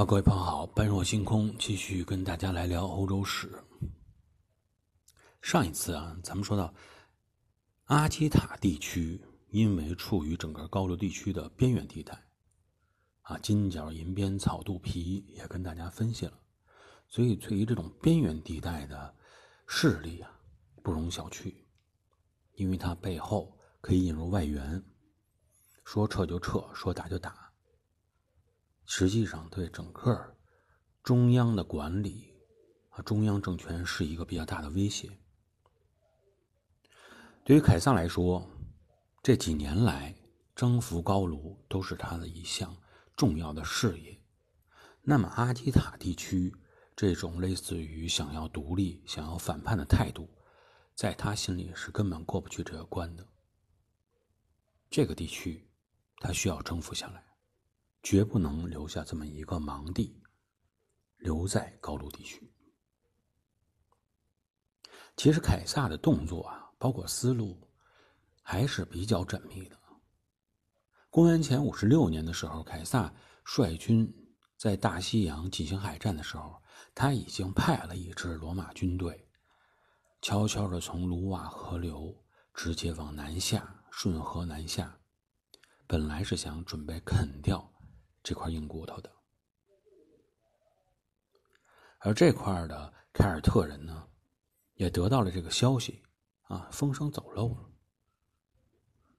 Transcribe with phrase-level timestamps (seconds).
[0.00, 3.52] 好，各位朋友好，般若星空继续跟大家来聊欧洲史。
[5.42, 6.72] 上一次啊，咱们说到
[7.84, 12.18] 阿基塔地区，因为处于整个高卢地区的边缘地带，
[13.20, 16.32] 啊，金角银边草肚皮也跟大家分析了，
[17.06, 19.14] 所以对于这种边缘地带的
[19.66, 20.32] 势力啊，
[20.82, 21.54] 不容小觑，
[22.54, 24.82] 因为它背后可以引入外援，
[25.84, 27.49] 说撤就撤，说打就打，
[28.92, 30.36] 实际上对整个
[31.00, 32.34] 中央的管理
[32.88, 35.08] 啊，中央政权是一个比较大的威胁。
[37.44, 38.44] 对于凯撒来说，
[39.22, 40.12] 这几年来
[40.56, 42.76] 征服高卢都是他的一项
[43.14, 44.20] 重要的事业。
[45.02, 46.52] 那么阿基塔地区
[46.96, 50.28] 这种类似于想要独立、想要反叛的态度，
[50.96, 53.24] 在他心里是根本过不去这个关的。
[54.90, 55.70] 这个地区
[56.16, 57.24] 他需要征服下来，
[58.02, 60.22] 绝不能留下这么一个盲地，
[61.16, 62.52] 留在高卢地区。
[65.16, 66.66] 其实凯撒的动作啊。
[66.80, 67.68] 包括思路
[68.40, 69.78] 还是比较缜密的。
[71.10, 73.12] 公元前五十六年的时候，凯撒
[73.44, 74.10] 率军
[74.56, 76.62] 在大西洋进行海战的时候，
[76.94, 79.28] 他已经派了一支罗马军队，
[80.22, 84.98] 悄悄的从卢瓦河流直接往南下，顺河南下，
[85.86, 87.70] 本来是想准备啃掉
[88.22, 89.10] 这块硬骨头的。
[91.98, 94.08] 而这块的凯尔特人呢，
[94.74, 96.02] 也得到了这个消息。
[96.44, 97.70] 啊，风声走漏了，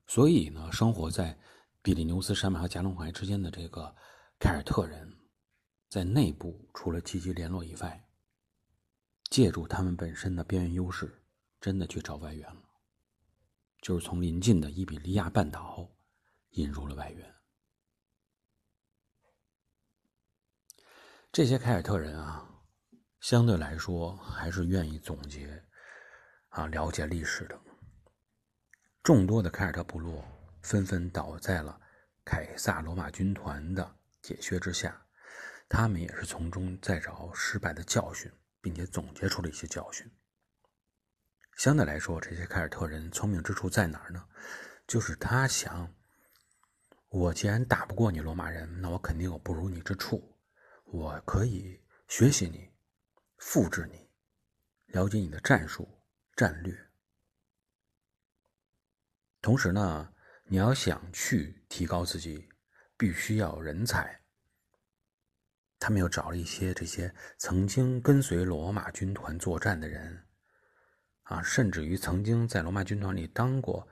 [0.06, 1.40] 所以呢，生活在
[1.82, 3.96] 比利牛斯山脉和加隆淮之间的这个
[4.38, 5.18] 凯尔特人，
[5.88, 8.06] 在内部除了积极联络以外，
[9.30, 11.24] 借助他们本身的边缘优势，
[11.62, 12.64] 真的去找外援了，
[13.82, 15.90] 就是从邻近的伊比利亚半岛
[16.50, 17.34] 引入了外援。
[21.34, 22.46] 这些凯尔特人啊，
[23.22, 25.64] 相对来说还是愿意总结。
[26.50, 27.58] 啊，了解历史的
[29.02, 30.22] 众多的凯尔特部落
[30.62, 31.80] 纷纷倒在了
[32.26, 35.02] 凯撒罗马军团的解削之下，
[35.70, 38.30] 他们也是从中再找失败的教训，
[38.60, 40.12] 并且总结出了一些教训。
[41.56, 44.22] 相对来说，这些凯尔特人聪明之处在哪儿呢？
[44.86, 45.96] 就是他想，
[47.08, 50.31] 我既然打不过你罗马人，那我肯定有不如你之处，
[50.92, 52.70] 我可以学习你，
[53.38, 54.10] 复制你，
[54.88, 55.88] 了解你的战术。
[56.34, 56.76] 战略。
[59.42, 60.14] 同时呢，
[60.46, 62.50] 你要想去提高自己，
[62.98, 64.22] 必须要人才。
[65.78, 70.26] 他们又找了一些这些曾经跟随罗马军团作战的人，
[71.24, 73.88] 啊，甚至于曾经在罗马军团里当过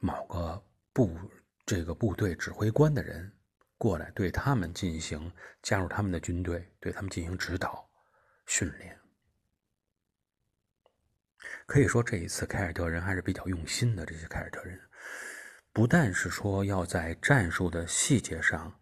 [0.00, 1.18] 某个部
[1.66, 3.37] 这个部队指挥官的人，
[3.78, 7.88] 过来对他们进行加入他们的军队，对他们进行指导
[8.46, 8.98] 训练。
[11.64, 14.04] 可以说，这一次凯尔特人还是比较用心的。
[14.04, 14.80] 这些凯尔特人，
[15.72, 18.74] 不但是说要在战术的细节上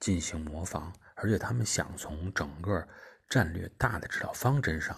[0.00, 2.88] 进行模仿，而且他们想从整个
[3.28, 4.96] 战略大的指导方针上，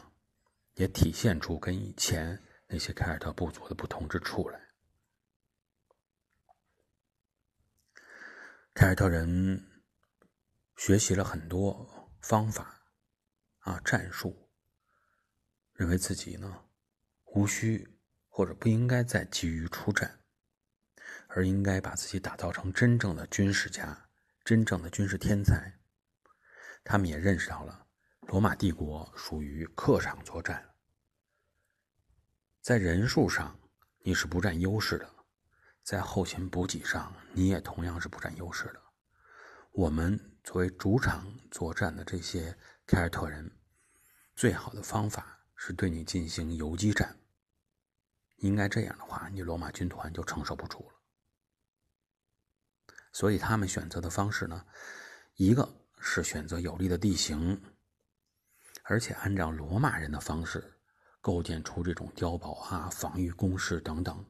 [0.74, 4.60] 也体现出跟以前那些凯尔特部族的不同之处来。
[8.72, 9.82] 凯尔特人
[10.76, 12.82] 学习了很多方法
[13.58, 14.50] 啊战术，
[15.74, 16.64] 认为自己呢。
[17.32, 20.20] 无需或者不应该再急于出战，
[21.28, 24.08] 而应该把自己打造成真正的军事家、
[24.44, 25.78] 真正的军事天才。
[26.82, 27.86] 他们也认识到了，
[28.22, 30.74] 罗马帝国属于客场作战，
[32.60, 33.60] 在人数上
[34.00, 35.19] 你是不占优势的，
[35.82, 38.80] 在后勤补给上你也同样是不占优势的。
[39.72, 43.50] 我们作为主场作战的这些凯尔特人，
[44.34, 47.16] 最好的方法是对你进行游击战。
[48.38, 50.94] 应该这样的话，你罗马军团就承受不住了。
[53.12, 54.64] 所以他们选择的方式呢，
[55.34, 55.68] 一个
[56.00, 57.60] 是选择有利的地形，
[58.84, 60.80] 而且按照罗马人的方式
[61.20, 64.24] 构建出这种碉堡啊、防御工事等等，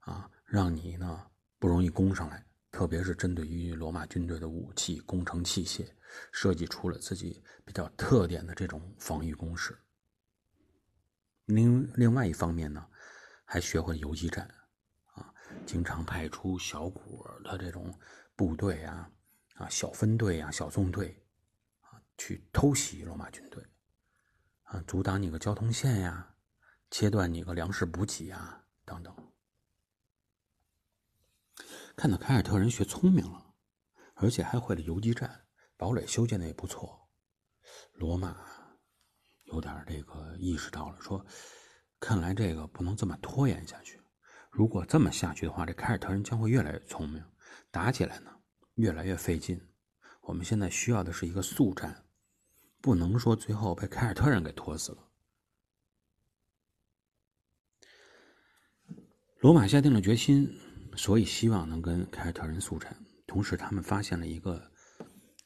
[0.00, 1.26] 啊，让你呢
[1.58, 2.44] 不容易攻上来。
[2.70, 5.90] 特别是针对于罗马军队的武器、工程器械，
[6.30, 9.76] 设计出了自己比较特点的这种防御工事。
[11.46, 12.86] 另另外一方面呢。
[13.44, 14.48] 还学会游击战，
[15.12, 15.34] 啊，
[15.66, 17.92] 经常派出小股的这种
[18.34, 19.10] 部队啊，
[19.56, 21.22] 啊，小分队啊，小纵队，
[21.82, 23.62] 啊，去偷袭罗马军队，
[24.62, 26.34] 啊，阻挡你个交通线呀，
[26.90, 29.14] 切断你个粮食补给呀，等等。
[31.96, 33.54] 看到凯尔特人学聪明了，
[34.14, 35.44] 而且还会了游击战，
[35.76, 37.08] 堡垒修建的也不错。
[37.94, 38.36] 罗马
[39.44, 41.24] 有点这个意识到了，说，
[42.00, 44.00] 看来这个不能这么拖延下去。
[44.50, 47.24] 如果这么下去的话，这凯尔特人将会越来越聪明，
[47.70, 48.30] 打起来呢
[48.74, 49.60] 越来越费劲。
[50.22, 52.06] 我们现在需要的是一个速战，
[52.80, 55.08] 不能说最后被凯尔特人给拖死了。
[59.38, 60.48] 罗马下定了决心，
[60.96, 62.96] 所以希望能跟凯尔特人速战。
[63.26, 64.70] 同时，他们发现了一个，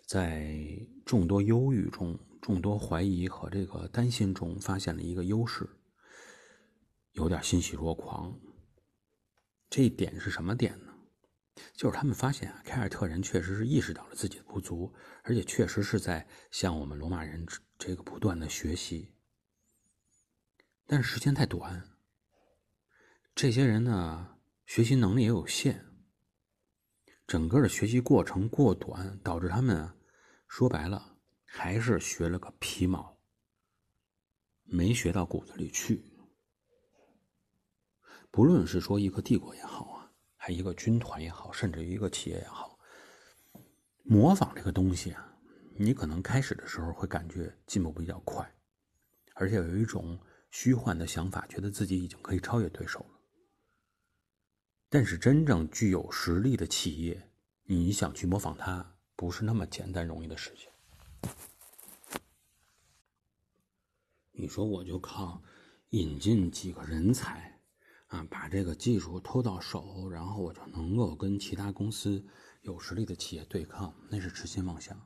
[0.06, 0.58] 在
[1.04, 5.68] 众多忧郁中、众多怀疑和这个担心中，发现了一个优势，
[7.12, 8.38] 有点欣喜若狂。
[9.68, 10.92] 这一点是什么点呢？
[11.74, 14.92] 就是他们发现啊，凯尔特人确实是意识到了自己的不足，
[15.22, 17.46] 而且确实是在向我们罗马人
[17.78, 19.14] 这个不断的学习，
[20.86, 21.82] 但是时间太短。
[23.34, 24.35] 这些人呢，
[24.66, 25.86] 学习能力也有限，
[27.24, 29.88] 整个的学习过程过短，导致他们
[30.48, 33.16] 说白了还是学了个皮毛，
[34.64, 36.04] 没学到骨子里去。
[38.32, 42.76] 不论是说一个帝国也好啊，还一个军团也好，甚至于一个企业也好，
[44.02, 45.38] 模仿这个东西啊，
[45.78, 48.52] 你可能开始的时候会感觉进步比较快，
[49.36, 50.20] 而且有一种
[50.50, 53.15] 虚幻的想法，觉得自己已经可以超越对手了。
[54.88, 57.28] 但是真正具有实力的企业，
[57.64, 60.70] 你想去模仿它，不是那么简单容易的事情。
[64.30, 65.42] 你说我就靠
[65.90, 67.58] 引进几个人才，
[68.06, 72.24] 啊，把这个技术偷到手，然后我就能够跟其他公司
[72.62, 74.96] 有实力的企业对抗，那是痴心妄想。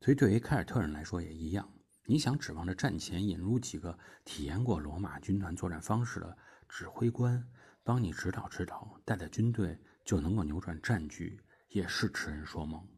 [0.00, 1.72] 所以，对于凯尔特人来说也一样，
[2.06, 6.36] 你想指望着战前引入几个体验过罗马军团作战方式的。
[6.72, 7.46] 指挥官
[7.84, 11.38] 帮你指导指导，带带军队就能够扭转战局，
[11.68, 12.88] 也是痴人说梦。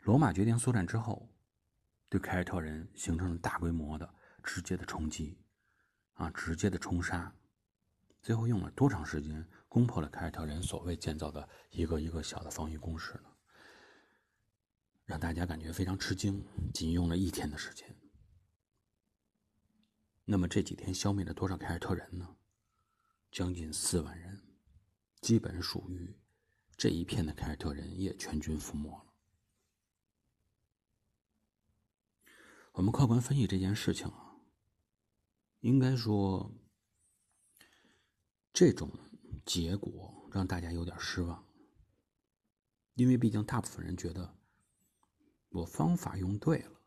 [0.00, 1.32] 罗马决定速战之后，
[2.08, 4.12] 对凯尔特人形成了大规模的、
[4.42, 5.38] 直接的冲击，
[6.14, 7.32] 啊，直接的冲杀。
[8.20, 13.30] 最后用了多长时间攻破了凯尔特人所谓建造的一个一个小的防御工事呢？
[15.04, 16.44] 让大家感觉非常吃惊，
[16.74, 17.94] 仅用了一天的时间。
[20.30, 22.36] 那么这几天消灭了多少凯尔特人呢？
[23.32, 24.42] 将近四万人，
[25.22, 26.14] 基本属于
[26.76, 29.14] 这一片的凯尔特人也全军覆没了。
[32.72, 34.36] 我们客观分析这件事情啊，
[35.60, 36.54] 应该说
[38.52, 38.90] 这种
[39.46, 41.42] 结果让大家有点失望，
[42.96, 44.36] 因为毕竟大部分人觉得
[45.48, 46.82] 我方法用对了，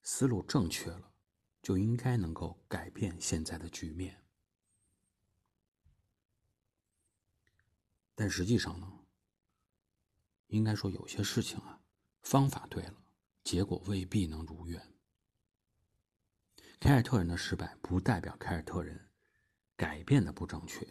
[0.00, 1.10] 思路正确了。
[1.64, 4.22] 就应该能够改变现在的局面，
[8.14, 9.06] 但实际上呢，
[10.48, 11.80] 应该说有些事情啊，
[12.20, 13.02] 方法对了，
[13.42, 14.94] 结果未必能如愿。
[16.78, 19.08] 凯尔特人的失败不代表凯尔特人
[19.74, 20.86] 改变的不正确，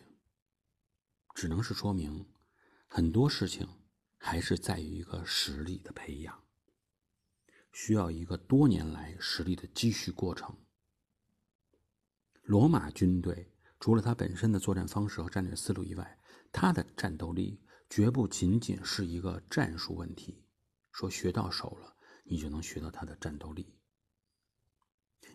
[1.35, 2.27] 只能是说明
[2.87, 3.69] 很多事情
[4.17, 6.42] 还是在于一个实力的培养，
[7.73, 10.55] 需要一个多年来实力的积蓄过程。
[12.43, 16.17] 罗马军队除了它本身的作战方式和战略思路以外，
[16.51, 20.45] 它的战斗力绝不仅仅是一个战术问题。
[20.91, 23.75] 说学到手了，你就能学到它的战斗力。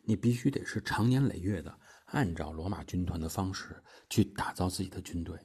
[0.05, 5.39] 你必须得是长年累月的按照罗马军团的方式去打造自己的军队，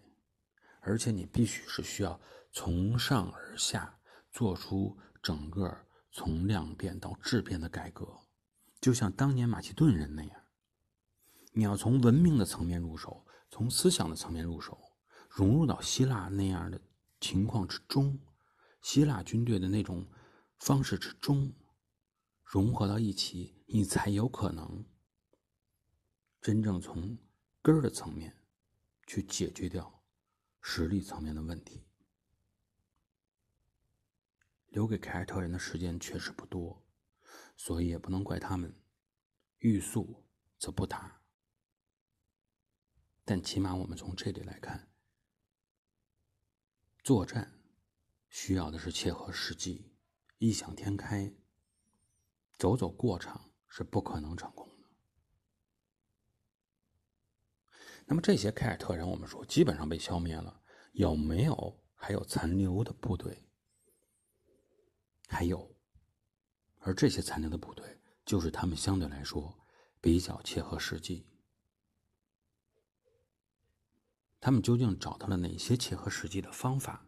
[0.82, 2.20] 而且你必须是需要
[2.52, 4.00] 从上而下
[4.32, 5.76] 做出整个
[6.16, 8.08] 从量变到质变的改革，
[8.80, 10.44] 就像当年马其顿人那样。
[11.54, 14.80] 你要从文明的层面入手，从思想的层面入手，
[15.28, 16.80] 融入到希腊那样的
[17.20, 18.20] 情况之中，
[18.84, 20.08] 希腊军队的那种
[20.60, 21.52] 方式之中，
[22.44, 24.86] 融合到一起，你才有可能
[26.40, 27.18] 真正从
[27.64, 28.38] 根儿的层面
[29.08, 30.04] 去解决掉
[30.62, 31.88] 实力层面的问题。
[34.74, 36.84] 留给凯尔特人的时间确实不多，
[37.56, 38.76] 所以也不能怪他们
[39.60, 40.26] 欲速
[40.58, 41.22] 则不达。
[43.24, 44.92] 但起码我们从这里来看，
[47.04, 47.60] 作战
[48.30, 49.94] 需要的是切合实际、
[50.40, 51.32] 异想天开。
[52.58, 54.88] 走走过场是不可能成功的。
[58.06, 60.62] 那么这些凯尔特人，我们说基本上被消灭了，
[60.94, 63.48] 有没有还有残留的部队？
[65.44, 65.76] 还有，
[66.80, 69.60] 而这些残留的部队，就是他们相对来说
[70.00, 71.28] 比较切合实际。
[74.40, 77.06] 他们究竟找到了哪些切合实际的方法，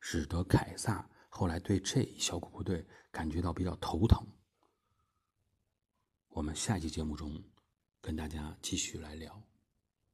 [0.00, 4.26] 使得凯撒后来对这一小股部队感觉到比较头疼。
[6.30, 7.44] 我们下期节目中
[8.00, 9.40] 跟大家继续来聊。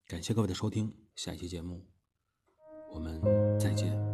[0.06, 1.82] 感谢各位的收听，下期节目
[2.92, 3.22] 我们
[3.58, 4.13] 再见。